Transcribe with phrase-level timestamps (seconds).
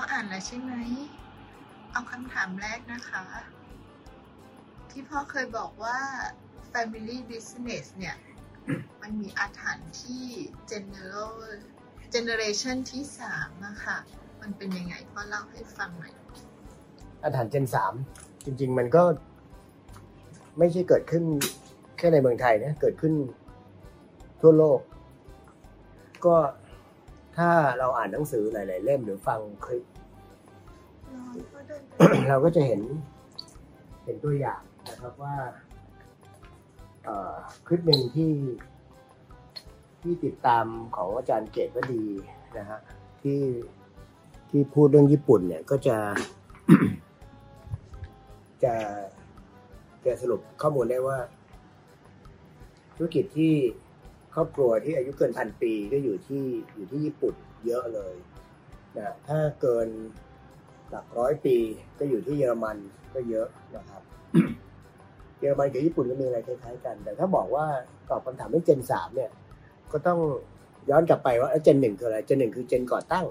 [0.00, 0.72] ออ่านแล้วใช่ไหม
[1.92, 3.24] เอาคำถามแรกนะคะ
[4.90, 5.98] ที่พ่อเคยบอกว่า
[6.72, 8.16] family business เนี่ย
[9.02, 10.24] มันมีอาถรรพ์ที่
[10.70, 11.34] general
[12.14, 13.98] generation ที่สามอะค่ะ
[14.40, 16.14] มันเป็นยังไงพ่อเล่าให้ฟังหน่อย
[17.22, 17.92] อาถรรพ์เจนสาม
[18.44, 19.02] จริง ๆ มันก็
[20.58, 21.24] ไม่ใช่เกิดขึ้น
[21.98, 23.14] แค่ในเมืองไทยนะ เกิดขึ้น
[24.40, 24.80] ทั่วโลก
[26.26, 26.36] ก็
[27.40, 29.84] ถ้าเราอ่านหนังสือหลาย ๆ เล่มหรือฟังคลิป
[31.12, 32.80] น้องก็เดินไปเราก็จะเห็น
[34.04, 35.36] เห็นตัวอย่างนะครับว่า
[37.04, 37.34] เอ่อ
[37.66, 38.32] คลิปหนึ่งที่
[40.00, 40.64] ที่ติดตาม
[40.96, 42.04] ของอาจารย์เกตวดี
[42.58, 42.78] นะฮะ
[43.22, 43.42] ที่
[44.50, 45.96] ที่พูดเรื่องญี่ปุ่นเนี่ยก็จะ
[48.64, 48.74] จะ
[50.04, 51.18] จะสรุปข้อมูลได้ว่า
[52.96, 53.54] ธุรกิจที่
[54.34, 57.34] ครอบครัวที่อายุเกินพันปีก็อยู่ที่อยู่ที่ญี่ปุ่น
[57.66, 58.14] เยอะเลย
[58.96, 59.88] นะถ้าเกิน
[60.90, 61.56] หลักร้อยปี
[61.98, 62.76] ก็อยู่ที่เยอรมัน
[63.14, 64.02] ก็เยอะนะครับ
[65.38, 67.66] เยอรมันกับญี่ปุ่นก็มีอะไรคล้ายๆกัน แต่ถ้าบอกว่า
[68.10, 69.30] ตอบคำถามให้เจนสามเนี่ย
[69.92, 70.18] ก็ต้อง
[70.90, 73.26] ย้อนกลับไปว่าเจนหนึ่งคืออะไร เจนหนึ่งคือเจนก่อตั้ง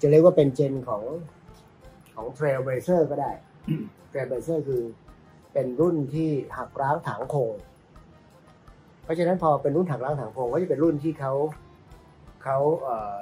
[0.00, 1.02] จะเรียกว่าเป็นเจนของ
[2.14, 3.32] ของ Trailblazer ก็ได้
[4.10, 4.82] Trailblazer คือ
[5.52, 7.54] เป็นรุ่นที่หักร้างถางโคง
[9.08, 11.32] เพราะฉะนั้นพอเป็นรุ่นหักร้างถางโคงก็จะเป็นรุ่นที่เขา
[12.42, 13.16] เขาเอ่อ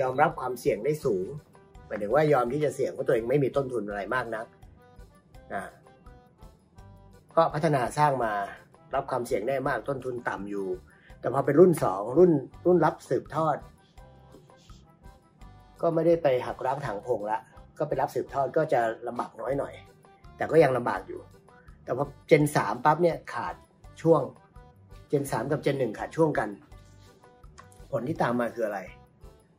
[0.00, 1.26] ยอมรับความเสี่ยงได้สูง
[1.86, 4.46] หมายถึงว่ายอมที่จะเสี่ยงเพราะตัวเองไม่มีต้นทุนอะไรมากนัก
[5.54, 5.64] นะ
[7.36, 8.32] ก็พัฒนาสร้างมา
[8.94, 10.66] รับความเสี่ยงได้มากต้นทุนต่ำอยู่
[11.20, 12.30] แต่พอเป็นรุ่นสองรุ่น
[12.66, 13.56] รุ่นรับสืบทอด
[15.80, 17.38] ก็ไม่ได้ไปหักร้างถังพงละ
[17.78, 19.74] ก็ไปรับสืบทอดก็จะลำบากน้อยหน่อย
[20.36, 21.20] แต่ก็ยังลำบากอยู่
[21.84, 23.54] แต่พอเจนสามปั๊บเนี่ยขาด
[24.02, 24.22] ช่วง
[25.08, 26.48] เจนสามกับเจนหนึ่งขาดช่วงกัน
[27.90, 28.80] ผลที่ตามมาคืออะไร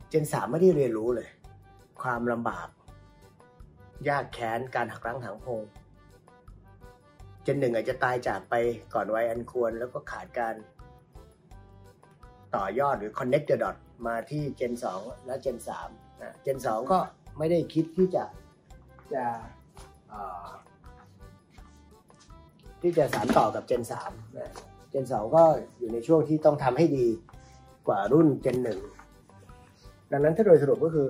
[0.09, 1.29] เจนสามไม่ได้เรียนรู้เลย
[2.01, 2.67] ความลำบาก
[4.09, 5.61] ยากแค้นการหักล้างถังพง
[7.43, 8.55] เจนหนึ่งอาจจะตายจากไป
[8.93, 10.55] ก่อนวัยอันควรแล้วก็ขาดการ
[12.55, 15.57] ต่อยอดหรือ connect the dot มาที่เจน2และเจน
[15.89, 16.99] 3นะเจน2ก็
[17.37, 18.23] ไม่ได้คิดที่จะ
[19.13, 19.25] จะ
[22.81, 24.51] ที่จะสานต่อกับเจน3นะ
[24.97, 25.43] เจน2ก็
[25.77, 27.07] อยู่ในช่วงที่ต้องทำให้ดี
[27.87, 28.57] กว่ารุ่นเจน
[29.33, 31.09] 1ดังนั้นถ้าโดยสรุปก็คือ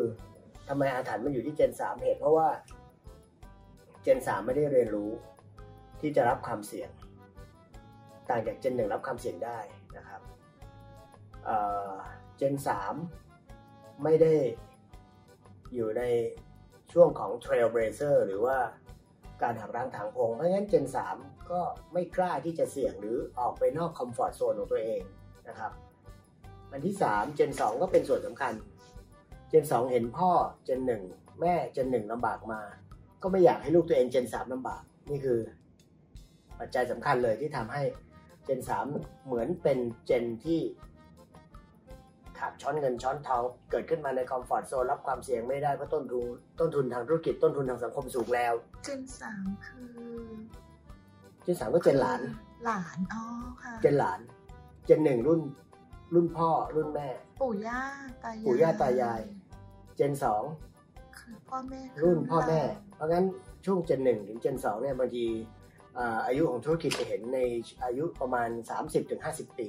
[0.68, 2.50] ทำไมอาถรรพ์มันอยู่ที่เจน3เหตุเพราะว่า
[4.04, 5.12] เจน3ไม่ได้เรียนรู้
[6.00, 6.90] ที่จะรับความเสี่ยง
[8.30, 9.60] ต่างจากเจน1รับความเสี่ยงได้
[9.98, 10.22] นะครับ
[12.38, 12.94] เจนสาม
[14.04, 14.34] ไม่ได้
[15.74, 16.04] อยู่ใน
[16.92, 18.58] ช่วงของ Trailblazer หรือว่า
[19.42, 21.18] การหักล้างถางพง เพราะฉะนั้นเจนสาม
[21.52, 21.62] ก็
[21.94, 25.02] ไม่กล้าที่จะเสี่ยงหรือออกไปนอกคอมฟอร์ z โซนของตัวเอง
[25.48, 25.72] นะครับ
[26.72, 28.54] อันที่สามเจนสองก็เป็นส่วนสำคัญ
[29.50, 30.30] เจนสองเห็นพ่อ
[30.66, 31.04] เจนหนึ่ง
[31.42, 32.62] แม่ เจนหนึ่งลำบากมา
[33.22, 35.40] ก็ไม่อยากให้ลูกตัวเองเจนสามลำบาก นี่คือ
[36.60, 37.84] ปัจจัยสำคัญเลยที่ทำให้
[38.46, 38.86] เจนสาม
[39.26, 40.60] เหมือนเป็นเจนที่
[42.40, 46.26] ขาดช้อนเงินช้อนทองเกิดขึ้นมาในคอมฟอร์ z โซนรับความเสี่ยงไม่ได้เพราะต้นทุน
[46.60, 48.54] ต้นทุนทางธุรกิจต้นทุนทางสังคมสูงแล้ว
[48.84, 49.96] เจนสามคือ
[51.44, 52.22] เจนสามก็เจนหลาน
[52.66, 53.24] หลานอ๋อ
[53.64, 54.20] ค่ะเจนหลาน
[54.86, 55.42] เจนหนึ่งรุ่น
[56.14, 57.08] รุ่นพ่อรุ่นแม่
[57.42, 57.82] ปู่ย่า
[58.24, 59.22] ตายายปู่ย่าตายาย
[59.96, 60.44] เจนสอง
[61.20, 63.26] คือพ่อแม่คือรุ่นพ่อแม่หลานเพราะงั้น
[63.66, 65.26] ช่วงเจนหนึ่งถึงเจนสองเนี่ยบางที
[65.98, 67.40] อ่าอายุของธุรกิจจะเห็นใน
[67.84, 68.50] อายุประมาณ
[69.04, 69.68] 30-50 ปี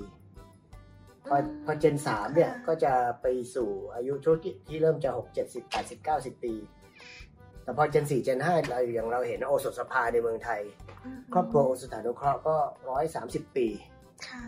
[1.27, 2.93] พอพอเจนสามเนี่ยก็จะ
[3.23, 6.55] ไปสู่อายุธุรกิจที่เริ่มจะหกเจ็ดสิบแปดสิบเก้าสิบปี
[7.63, 10.61] แต่พอเจนสี่เจนห้าเราอย่างเราเห็นโอสถสภาในเมืองไทย
[11.19, 12.57] มครอบครัวโอสถานุเคราะห์ก็
[12.91, 13.67] ร้อยสามสิบปี
[14.27, 14.43] ค่ะ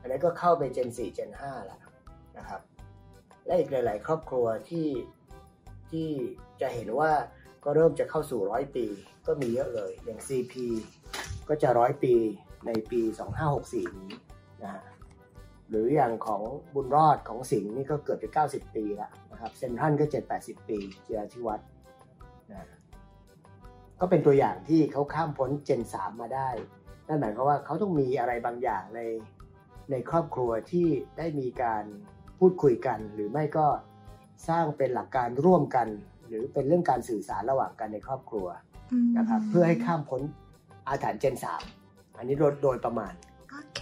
[0.00, 1.80] อันนั้นก็เข้าไปเจนสี่เจนห้าแล้ว
[2.38, 2.60] นะครับ
[3.46, 4.88] และอีกหลาย ๆ ครอบครัวที่
[5.90, 6.08] ที่
[6.60, 7.12] จะเห็นว่า
[7.64, 8.86] ก็เริ่มจะเข้าสู่ร้อยปี
[9.26, 10.54] ก็มีเยอะเลยอย่าง CP
[11.48, 12.14] ก็จะร้อยปี
[12.66, 13.00] ในปี
[13.50, 14.12] 2564 นี้
[14.62, 14.82] นะฮะ
[15.68, 16.42] หรืออย่างของ
[16.74, 20.04] บุญรอดของสิงห์นี่ก็เกือบจะ90 ปีแล้วนะครับเซนทรันก็
[20.36, 21.60] 7-80 ปีเจียที่วัด
[22.50, 22.66] นะ
[24.00, 26.48] ก็เป็นตัวอย่างที่เขาข้ามพ้นเจน 3 มาได้
[27.08, 29.00] นั่นหมายความว่าเขาต้องมีอะไรบางอย่างใน
[29.90, 30.86] ในครอบครัวที่
[31.18, 31.84] ได้มีการ
[32.38, 33.66] พูดคุยกัน หรือไม่ก็
[34.48, 35.88] สร้างเป็นหลักการร่วมกัน
[36.26, 38.46] หรือเป็นเรื่องการสื่อสารระหว่างกันในครอบครัว
[39.06, 40.22] มนะครับเพื่อให้ข้ามพ้น
[40.86, 41.34] อาถรรพ์เจน
[41.76, 43.12] 3 อันนี้โดยโดยประมาณ
[43.50, 43.80] โอเค